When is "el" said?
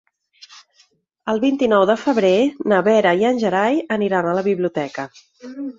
1.33-1.41